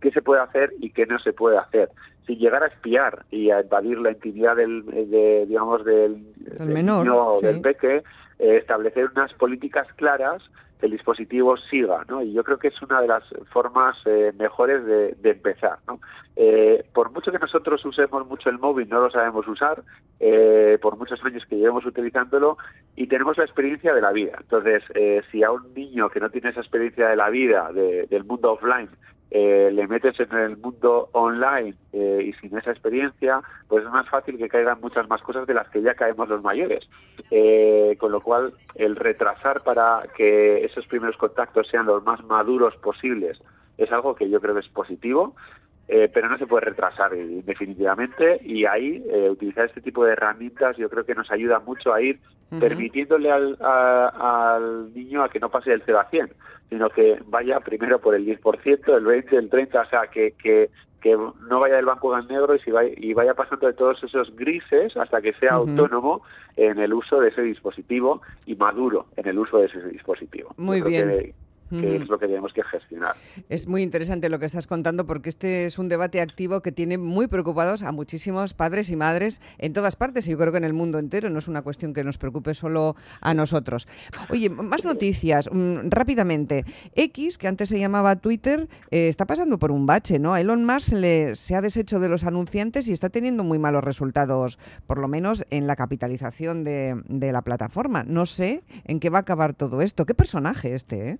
qué 0.00 0.10
se 0.10 0.22
puede 0.22 0.40
hacer 0.40 0.72
y 0.80 0.90
qué 0.90 1.06
no 1.06 1.18
se 1.18 1.32
puede 1.32 1.58
hacer 1.58 1.90
sin 2.26 2.38
llegar 2.38 2.62
a 2.62 2.66
espiar 2.66 3.24
y 3.30 3.50
a 3.50 3.60
invadir 3.60 3.98
la 3.98 4.12
intimidad 4.12 4.56
del 4.56 4.84
de, 4.86 5.46
digamos 5.46 5.84
del, 5.84 6.24
menor 6.60 7.40
del 7.40 7.60
peque 7.60 8.02
establecer 8.38 9.10
unas 9.14 9.32
políticas 9.34 9.86
claras 9.96 10.42
el 10.82 10.90
dispositivo 10.92 11.56
siga, 11.56 12.04
¿no? 12.08 12.22
Y 12.22 12.32
yo 12.32 12.42
creo 12.44 12.58
que 12.58 12.68
es 12.68 12.82
una 12.82 13.00
de 13.00 13.08
las 13.08 13.24
formas 13.52 13.96
eh, 14.06 14.32
mejores 14.38 14.84
de, 14.84 15.30
empezar, 15.30 15.78
¿no? 15.86 16.00
Eh, 16.36 16.84
por 16.92 17.10
mucho 17.12 17.30
que 17.30 17.38
nosotros 17.38 17.84
usemos 17.84 18.26
mucho 18.26 18.48
el 18.48 18.58
móvil, 18.58 18.88
no 18.88 19.00
lo 19.00 19.10
sabemos 19.10 19.46
usar, 19.46 19.82
eh, 20.18 20.78
por 20.80 20.96
muchos 20.96 21.22
años 21.24 21.44
que 21.46 21.56
llevemos 21.56 21.84
utilizándolo 21.84 22.56
y 22.96 23.06
tenemos 23.06 23.36
la 23.36 23.44
experiencia 23.44 23.94
de 23.94 24.00
la 24.00 24.12
vida. 24.12 24.38
Entonces, 24.40 24.82
si 25.30 25.42
a 25.42 25.50
un 25.50 25.74
niño 25.74 26.08
que 26.08 26.20
no 26.20 26.30
tiene 26.30 26.50
esa 26.50 26.60
experiencia 26.60 27.08
de 27.08 27.16
la 27.16 27.28
vida, 27.30 27.70
del 27.72 28.24
mundo 28.24 28.52
offline, 28.52 28.88
eh, 29.30 29.70
le 29.72 29.86
metes 29.86 30.18
en 30.18 30.32
el 30.36 30.56
mundo 30.56 31.08
online 31.12 31.74
eh, 31.92 32.22
y 32.24 32.32
sin 32.34 32.56
esa 32.56 32.70
experiencia, 32.70 33.40
pues 33.68 33.84
es 33.84 33.90
más 33.90 34.08
fácil 34.08 34.38
que 34.38 34.48
caigan 34.48 34.80
muchas 34.80 35.08
más 35.08 35.22
cosas 35.22 35.46
de 35.46 35.54
las 35.54 35.68
que 35.68 35.82
ya 35.82 35.94
caemos 35.94 36.28
los 36.28 36.42
mayores. 36.42 36.88
Eh, 37.30 37.96
con 37.98 38.12
lo 38.12 38.20
cual, 38.20 38.54
el 38.74 38.96
retrasar 38.96 39.62
para 39.62 40.02
que 40.16 40.64
esos 40.64 40.86
primeros 40.86 41.16
contactos 41.16 41.68
sean 41.68 41.86
los 41.86 42.02
más 42.04 42.22
maduros 42.24 42.76
posibles 42.76 43.40
es 43.80 43.90
algo 43.92 44.14
que 44.14 44.28
yo 44.28 44.40
creo 44.40 44.54
que 44.54 44.60
es 44.60 44.68
positivo. 44.68 45.34
Pero 46.12 46.28
no 46.28 46.38
se 46.38 46.46
puede 46.46 46.66
retrasar 46.66 47.10
definitivamente. 47.10 48.40
Y 48.44 48.64
ahí 48.64 49.02
utilizar 49.28 49.66
este 49.66 49.80
tipo 49.80 50.04
de 50.04 50.12
herramientas 50.12 50.76
yo 50.76 50.88
creo 50.88 51.04
que 51.04 51.14
nos 51.14 51.30
ayuda 51.30 51.58
mucho 51.58 51.92
a 51.92 52.00
ir 52.00 52.20
permitiéndole 52.58 53.30
al, 53.30 53.56
al 53.60 54.94
niño 54.94 55.22
a 55.22 55.28
que 55.28 55.40
no 55.40 55.50
pase 55.50 55.70
del 55.70 55.82
0 55.84 56.00
a 56.00 56.10
100 56.10 56.30
sino 56.70 56.88
que 56.88 57.20
vaya 57.26 57.60
primero 57.60 57.98
por 57.98 58.14
el 58.14 58.24
10%, 58.24 58.96
el 58.96 59.04
20%, 59.04 59.32
el 59.32 59.50
30%, 59.50 59.86
o 59.86 59.90
sea, 59.90 60.06
que, 60.06 60.34
que, 60.40 60.70
que 61.00 61.16
no 61.16 61.60
vaya 61.60 61.76
del 61.76 61.84
banco 61.84 62.16
en 62.16 62.28
negro 62.28 62.54
y, 62.54 62.60
si 62.60 62.70
vaya, 62.70 62.92
y 62.96 63.12
vaya 63.12 63.34
pasando 63.34 63.66
de 63.66 63.72
todos 63.72 64.02
esos 64.04 64.34
grises 64.36 64.96
hasta 64.96 65.20
que 65.20 65.32
sea 65.34 65.54
autónomo 65.54 66.22
en 66.56 66.78
el 66.78 66.94
uso 66.94 67.20
de 67.20 67.30
ese 67.30 67.42
dispositivo 67.42 68.22
y 68.46 68.54
maduro 68.54 69.06
en 69.16 69.26
el 69.26 69.38
uso 69.38 69.58
de 69.58 69.66
ese 69.66 69.82
dispositivo. 69.88 70.54
Muy 70.56 70.80
bien 70.80 71.34
que 71.70 71.96
es 71.96 72.08
lo 72.08 72.18
que 72.18 72.26
tenemos 72.26 72.52
que 72.52 72.62
gestionar. 72.64 73.14
Es 73.48 73.66
muy 73.66 73.82
interesante 73.82 74.28
lo 74.28 74.38
que 74.38 74.46
estás 74.46 74.66
contando 74.66 75.06
porque 75.06 75.28
este 75.28 75.66
es 75.66 75.78
un 75.78 75.88
debate 75.88 76.20
activo 76.20 76.60
que 76.60 76.72
tiene 76.72 76.98
muy 76.98 77.28
preocupados 77.28 77.82
a 77.82 77.92
muchísimos 77.92 78.54
padres 78.54 78.90
y 78.90 78.96
madres 78.96 79.40
en 79.58 79.72
todas 79.72 79.96
partes 79.96 80.26
y 80.26 80.32
yo 80.32 80.38
creo 80.38 80.52
que 80.52 80.58
en 80.58 80.64
el 80.64 80.72
mundo 80.72 80.98
entero 80.98 81.30
no 81.30 81.38
es 81.38 81.48
una 81.48 81.62
cuestión 81.62 81.92
que 81.92 82.04
nos 82.04 82.18
preocupe 82.18 82.54
solo 82.54 82.96
a 83.20 83.34
nosotros. 83.34 83.86
Oye, 84.30 84.50
más 84.50 84.84
noticias, 84.84 85.48
mm, 85.50 85.90
rápidamente. 85.90 86.64
X, 86.94 87.38
que 87.38 87.48
antes 87.48 87.68
se 87.68 87.78
llamaba 87.78 88.16
Twitter, 88.16 88.68
eh, 88.90 89.08
está 89.08 89.26
pasando 89.26 89.58
por 89.58 89.70
un 89.70 89.86
bache, 89.86 90.18
¿no? 90.18 90.36
Elon 90.36 90.64
Musk 90.64 90.92
le, 90.92 91.34
se 91.36 91.54
ha 91.54 91.60
deshecho 91.60 92.00
de 92.00 92.08
los 92.08 92.24
anunciantes 92.24 92.88
y 92.88 92.92
está 92.92 93.10
teniendo 93.10 93.44
muy 93.44 93.58
malos 93.58 93.84
resultados, 93.84 94.58
por 94.86 94.98
lo 94.98 95.08
menos 95.08 95.44
en 95.50 95.66
la 95.66 95.76
capitalización 95.76 96.64
de, 96.64 97.00
de 97.08 97.32
la 97.32 97.42
plataforma. 97.42 98.04
No 98.04 98.26
sé 98.26 98.62
en 98.84 99.00
qué 99.00 99.10
va 99.10 99.18
a 99.18 99.22
acabar 99.22 99.54
todo 99.54 99.82
esto. 99.82 100.06
¿Qué 100.06 100.14
personaje 100.14 100.74
este, 100.74 101.10
eh? 101.10 101.18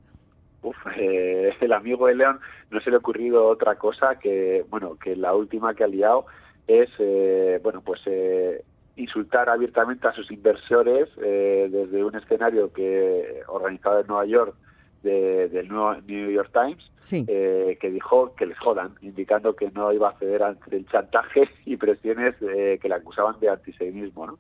Uf, 0.62 0.76
eh, 0.96 1.54
el 1.60 1.72
amigo 1.72 2.06
de 2.06 2.14
León 2.14 2.40
no 2.70 2.80
se 2.80 2.90
le 2.90 2.96
ha 2.96 2.98
ocurrido 2.98 3.46
otra 3.46 3.76
cosa 3.76 4.18
que, 4.18 4.64
bueno, 4.68 4.96
que 5.02 5.16
la 5.16 5.34
última 5.34 5.74
que 5.74 5.84
ha 5.84 5.88
liado 5.88 6.26
es, 6.66 6.90
eh, 6.98 7.58
bueno, 7.62 7.80
pues 7.80 8.00
eh, 8.06 8.62
insultar 8.96 9.48
abiertamente 9.48 10.06
a 10.06 10.12
sus 10.12 10.30
inversores 10.30 11.08
desde 11.16 12.04
un 12.04 12.14
escenario 12.16 12.70
que 12.72 13.42
organizado 13.48 14.00
en 14.00 14.06
Nueva 14.06 14.26
York 14.26 14.54
del 15.02 15.68
nuevo 15.68 15.94
New 16.06 16.30
York 16.30 16.50
Times 16.52 16.90
eh, 17.28 17.78
que 17.80 17.90
dijo 17.90 18.34
que 18.34 18.46
les 18.46 18.58
jodan, 18.58 18.94
indicando 19.00 19.56
que 19.56 19.70
no 19.70 19.92
iba 19.92 20.10
a 20.10 20.18
ceder 20.18 20.42
ante 20.42 20.76
el 20.76 20.86
chantaje 20.88 21.48
y 21.64 21.76
presiones 21.76 22.34
eh, 22.42 22.78
que 22.80 22.88
le 22.88 22.94
acusaban 22.94 23.38
de 23.40 23.48
antisemitismo. 23.48 24.26
¿no? 24.26 24.38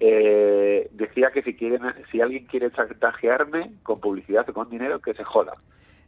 eh, 0.00 0.88
decía 0.92 1.30
que 1.32 1.42
si 1.42 1.54
quieren, 1.54 1.82
si 2.10 2.20
alguien 2.20 2.46
quiere 2.46 2.70
chantajearme 2.70 3.72
con 3.82 4.00
publicidad 4.00 4.48
o 4.48 4.52
con 4.52 4.70
dinero, 4.70 5.00
que 5.00 5.14
se 5.14 5.24
joda. 5.24 5.54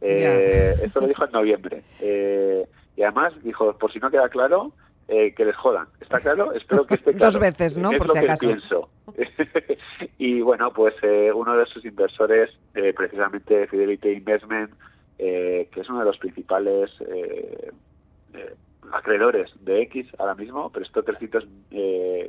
Eh, 0.01 0.73
Esto 0.83 1.01
lo 1.01 1.07
dijo 1.07 1.25
en 1.25 1.31
noviembre. 1.31 1.83
Eh, 2.03 2.65
y 2.97 3.03
además 3.03 3.33
dijo, 3.43 3.77
por 3.77 3.91
si 3.91 3.99
no 3.99 4.11
queda 4.11 4.27
claro, 4.27 4.73
eh, 5.13 5.33
que 5.33 5.43
les 5.43 5.57
jodan. 5.57 5.87
¿Está 5.99 6.21
claro? 6.21 6.53
Espero 6.53 6.85
que 6.85 6.95
esté 6.95 7.11
claro. 7.15 7.33
Dos 7.33 7.37
veces, 7.41 7.77
¿no? 7.77 7.91
por 7.91 8.09
si 8.13 8.17
acaso. 8.17 8.47
pienso. 8.47 8.89
y 10.17 10.39
bueno, 10.39 10.71
pues 10.71 10.95
eh, 11.01 11.33
uno 11.35 11.57
de 11.57 11.65
sus 11.65 11.83
inversores, 11.83 12.49
eh, 12.75 12.93
precisamente 12.95 13.67
Fidelity 13.67 14.07
Investment, 14.07 14.71
que 15.17 15.69
es 15.75 15.89
uno 15.89 15.99
de 15.99 16.05
los 16.05 16.17
principales 16.17 16.89
acreedores 18.91 19.51
de 19.59 19.81
X 19.83 20.07
ahora 20.17 20.33
mismo, 20.33 20.71
prestó 20.71 21.03
300 21.03 21.45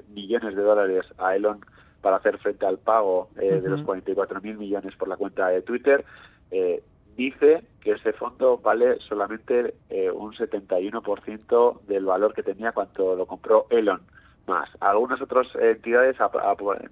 millones 0.08 0.54
de 0.54 0.62
dólares 0.62 1.06
a 1.16 1.34
Elon 1.34 1.64
para 2.02 2.16
hacer 2.16 2.36
frente 2.36 2.66
al 2.66 2.78
pago 2.78 3.30
de 3.34 3.62
los 3.62 3.82
44 3.82 4.42
mil 4.42 4.58
millones 4.58 4.94
por 4.96 5.08
la 5.08 5.16
cuenta 5.16 5.48
de 5.48 5.62
Twitter 5.62 6.04
dice 7.16 7.64
que 7.80 7.92
ese 7.92 8.12
fondo 8.12 8.58
vale 8.58 8.98
solamente 9.00 9.74
eh, 9.90 10.10
un 10.10 10.32
71% 10.32 11.80
del 11.82 12.04
valor 12.04 12.34
que 12.34 12.42
tenía 12.42 12.72
cuando 12.72 13.16
lo 13.16 13.26
compró 13.26 13.66
Elon 13.70 14.00
más. 14.46 14.68
Algunas 14.80 15.20
otras 15.20 15.46
entidades 15.54 16.16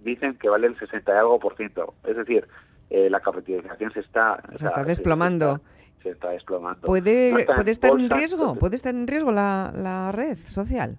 dicen 0.02 0.36
que 0.38 0.48
vale 0.48 0.66
el 0.66 0.78
60 0.78 1.12
y 1.12 1.16
algo 1.16 1.38
por 1.38 1.56
ciento. 1.56 1.94
Es 2.04 2.16
decir, 2.16 2.46
eh, 2.90 3.08
la 3.10 3.20
capitalización 3.20 3.92
se 3.92 4.00
está... 4.00 4.40
Se 4.56 4.66
está 4.66 4.84
desplomando. 4.84 5.60
Se 6.02 6.10
está, 6.10 6.30
desplomando. 6.30 6.86
¿Puede, 6.86 7.44
¿puede 7.44 7.70
estar 7.70 7.90
en 7.90 8.08
riesgo? 8.08 8.54
¿Puede 8.54 8.76
estar 8.76 8.94
en 8.94 9.06
riesgo 9.06 9.32
la, 9.32 9.70
la 9.74 10.12
red 10.12 10.36
social? 10.36 10.96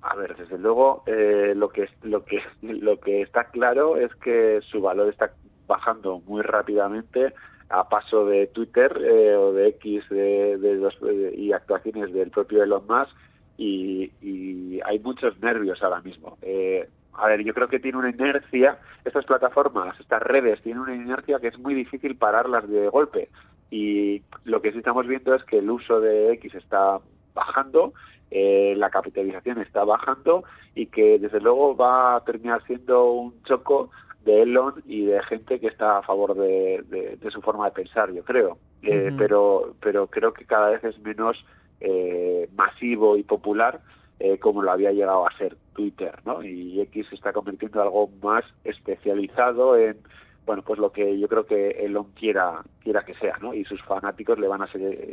A 0.00 0.14
ver, 0.14 0.36
desde 0.36 0.58
luego 0.58 1.02
eh, 1.06 1.52
lo 1.54 1.68
que 1.68 1.88
lo 2.02 2.24
que 2.24 2.40
lo 2.62 2.98
que 2.98 3.20
está 3.20 3.44
claro 3.50 3.96
es 3.96 4.14
que 4.16 4.60
su 4.62 4.80
valor 4.80 5.08
está 5.08 5.32
bajando 5.66 6.20
muy 6.20 6.40
rápidamente 6.42 7.34
a 7.70 7.88
paso 7.88 8.24
de 8.26 8.46
Twitter 8.48 8.96
eh, 9.02 9.34
o 9.36 9.52
de 9.52 9.68
X 9.68 10.08
de, 10.08 11.34
y 11.36 11.52
actuaciones 11.52 12.12
del 12.12 12.30
propio 12.30 12.62
Elon 12.62 12.84
Musk 12.86 13.14
y, 13.58 14.80
hay 14.84 15.00
muchos 15.00 15.38
nervios 15.40 15.82
ahora 15.82 16.00
mismo. 16.00 16.38
Eh, 16.42 16.88
a 17.14 17.26
ver, 17.26 17.42
yo 17.42 17.52
creo 17.52 17.68
que 17.68 17.80
tiene 17.80 17.98
una 17.98 18.10
inercia, 18.10 18.78
estas 19.04 19.24
plataformas, 19.24 19.98
estas 19.98 20.22
redes, 20.22 20.62
tienen 20.62 20.82
una 20.82 20.94
inercia 20.94 21.40
que 21.40 21.48
es 21.48 21.58
muy 21.58 21.74
difícil 21.74 22.16
pararlas 22.16 22.68
de 22.68 22.88
golpe. 22.88 23.28
Y 23.70 24.22
lo 24.44 24.62
que 24.62 24.70
sí 24.72 24.78
estamos 24.78 25.06
viendo 25.06 25.34
es 25.34 25.42
que 25.44 25.58
el 25.58 25.68
uso 25.68 26.00
de 26.00 26.32
X 26.34 26.54
está 26.54 27.00
bajando, 27.34 27.92
eh, 28.30 28.74
la 28.76 28.90
capitalización 28.90 29.60
está 29.60 29.84
bajando 29.84 30.44
y 30.74 30.86
que 30.86 31.18
desde 31.18 31.40
luego 31.40 31.76
va 31.76 32.16
a 32.16 32.24
terminar 32.24 32.62
siendo 32.66 33.10
un 33.10 33.42
choco 33.42 33.90
de 34.24 34.42
Elon 34.42 34.74
y 34.86 35.06
de 35.06 35.22
gente 35.22 35.60
que 35.60 35.68
está 35.68 35.98
a 35.98 36.02
favor 36.02 36.34
de, 36.34 37.18
su 37.30 37.40
forma 37.40 37.66
de 37.66 37.72
pensar, 37.72 38.12
yo 38.12 38.24
creo. 38.24 38.58
Eh, 38.82 39.10
pero, 39.16 39.74
pero 39.80 40.06
creo 40.06 40.32
que 40.32 40.44
cada 40.44 40.70
vez 40.70 40.84
es 40.84 40.98
menos 41.00 41.44
eh, 41.80 42.48
masivo 42.54 43.16
y 43.16 43.22
popular 43.22 43.80
eh, 44.20 44.38
como 44.38 44.62
lo 44.62 44.72
había 44.72 44.90
llegado 44.90 45.26
a 45.26 45.36
ser 45.36 45.56
Twitter, 45.74 46.18
¿no? 46.24 46.42
Y 46.42 46.80
X 46.80 47.06
se 47.08 47.14
está 47.14 47.32
convirtiendo 47.32 47.80
en 47.80 47.86
algo 47.86 48.10
más 48.20 48.44
especializado 48.64 49.76
en 49.76 49.98
bueno, 50.44 50.62
pues 50.62 50.78
lo 50.80 50.90
que 50.92 51.18
yo 51.20 51.28
creo 51.28 51.44
que 51.44 51.70
Elon 51.84 52.06
quiera, 52.14 52.62
quiera 52.82 53.04
que 53.04 53.12
sea, 53.14 53.36
¿no? 53.42 53.52
Y 53.52 53.64
sus 53.66 53.82
fanáticos 53.82 54.38
le 54.38 54.48
van 54.48 54.62
a 54.62 54.66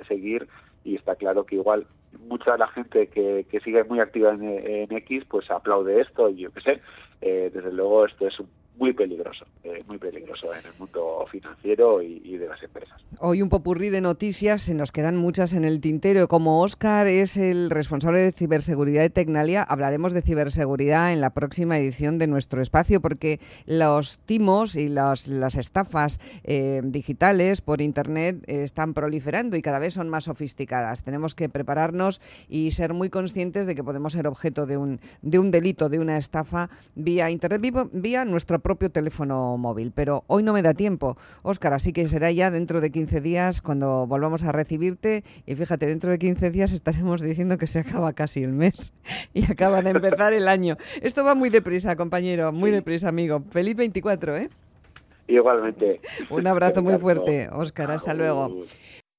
seguir 0.07 0.47
y 0.85 0.95
está 0.95 1.15
claro 1.15 1.45
que 1.45 1.55
igual 1.55 1.85
mucha 2.29 2.53
de 2.53 2.59
la 2.59 2.67
gente 2.69 3.07
que, 3.07 3.45
que 3.51 3.59
sigue 3.59 3.83
muy 3.83 3.99
activa 3.99 4.31
en, 4.31 4.43
en 4.43 4.91
X, 4.93 5.25
pues 5.27 5.51
aplaude 5.51 5.99
esto 5.99 6.29
y 6.29 6.37
yo 6.37 6.51
qué 6.51 6.61
sé. 6.61 6.81
Eh, 7.21 7.51
desde 7.53 7.73
luego 7.73 8.05
esto 8.05 8.27
es 8.27 8.39
un 8.39 8.49
muy 8.77 8.93
peligroso, 8.93 9.45
eh, 9.63 9.83
muy 9.87 9.97
peligroso 9.97 10.53
en 10.53 10.65
el 10.65 10.71
mundo 10.77 11.25
financiero 11.31 12.01
y, 12.01 12.37
de 12.37 12.47
las 12.47 12.61
empresas. 12.61 13.01
Hoy 13.19 13.41
un 13.41 13.49
popurrí 13.49 13.89
de 13.89 14.01
noticias, 14.01 14.63
se 14.63 14.73
nos 14.73 14.91
quedan 14.91 15.15
muchas 15.15 15.53
en 15.53 15.63
el 15.63 15.79
tintero. 15.79 16.27
Como 16.27 16.61
Oscar 16.61 17.07
es 17.07 17.37
el 17.37 17.69
responsable 17.69 18.19
de 18.19 18.31
ciberseguridad 18.33 19.03
de 19.03 19.09
Tecnalia, 19.09 19.63
hablaremos 19.63 20.11
de 20.11 20.21
ciberseguridad 20.21 21.13
en 21.13 21.21
la 21.21 21.29
próxima 21.29 21.77
edición 21.77 22.17
de 22.17 22.27
nuestro 22.27 22.61
espacio, 22.61 23.01
porque 23.01 23.39
los 23.65 24.19
timos 24.19 24.75
y 24.75 24.89
las 24.89 25.27
estafas 25.27 26.19
eh, 26.43 26.81
digitales 26.83 27.61
por 27.61 27.81
Internet 27.81 28.43
están 28.47 28.93
proliferando 28.93 29.55
y 29.55 29.61
cada 29.61 29.79
vez 29.79 29.93
son 29.93 30.09
más 30.09 30.25
sofisticadas. 30.25 31.03
Tenemos 31.03 31.35
que 31.35 31.47
prepararnos 31.47 32.19
y 32.49 32.71
ser 32.71 32.93
muy 32.93 33.09
conscientes 33.09 33.65
de 33.65 33.75
que 33.75 33.83
podemos 33.83 34.13
ser 34.13 34.27
objeto 34.27 34.65
de 34.65 34.77
un, 34.77 34.99
de 35.21 35.39
un 35.39 35.51
delito, 35.51 35.87
de 35.87 35.99
una 35.99 36.17
estafa 36.17 36.69
vía 36.95 37.29
Internet, 37.31 37.89
vía 37.93 38.25
nuestro 38.25 38.59
propio 38.65 38.89
teléfono 38.89 39.57
móvil. 39.57 39.91
Pero 39.93 40.23
hoy 40.25 40.41
no 40.41 40.51
me 40.51 40.63
da 40.63 40.73
tiempo, 40.73 41.17
Óscar, 41.43 41.73
así 41.73 41.93
que 41.93 42.07
será 42.07 42.31
ya 42.31 42.49
dentro 42.49 42.81
de 42.81 42.89
15 42.89 43.21
días 43.21 43.61
cuando 43.61 44.07
volvamos 44.07 44.43
a 44.43 44.51
recibirte. 44.51 45.23
Y 45.45 45.53
fíjate, 45.53 45.85
dentro 45.85 46.09
de 46.09 46.17
15 46.17 46.49
días 46.49 46.71
estaremos 46.71 47.21
diciendo 47.21 47.59
que 47.59 47.67
se 47.67 47.79
acaba 47.79 48.13
casi 48.13 48.41
el 48.43 48.53
mes 48.53 48.91
y 49.35 49.45
acaba 49.49 49.83
de 49.83 49.91
empezar 49.91 50.33
el 50.33 50.47
año. 50.47 50.77
Esto 51.03 51.23
va 51.23 51.35
muy 51.35 51.51
deprisa, 51.51 51.95
compañero, 51.95 52.51
muy 52.51 52.71
deprisa, 52.71 53.07
amigo. 53.09 53.43
Feliz 53.51 53.75
24, 53.75 54.35
¿eh? 54.35 54.49
Igualmente. 55.27 56.01
Un 56.31 56.47
abrazo 56.47 56.81
muy 56.81 56.97
fuerte, 56.97 57.47
Óscar. 57.51 57.91
Hasta 57.91 58.15
luego. 58.15 58.63